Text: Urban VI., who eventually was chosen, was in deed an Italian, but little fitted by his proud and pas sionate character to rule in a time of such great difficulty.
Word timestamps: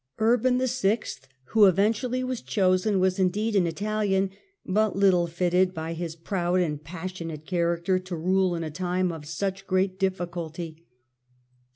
Urban 0.17 0.57
VI., 0.57 0.99
who 1.49 1.67
eventually 1.67 2.23
was 2.23 2.41
chosen, 2.41 2.99
was 2.99 3.19
in 3.19 3.29
deed 3.29 3.55
an 3.55 3.67
Italian, 3.67 4.31
but 4.65 4.95
little 4.95 5.27
fitted 5.27 5.75
by 5.75 5.93
his 5.93 6.15
proud 6.15 6.55
and 6.59 6.83
pas 6.83 7.11
sionate 7.13 7.45
character 7.45 7.99
to 7.99 8.15
rule 8.15 8.55
in 8.55 8.63
a 8.63 8.71
time 8.71 9.11
of 9.11 9.27
such 9.27 9.67
great 9.67 9.99
difficulty. 9.99 10.87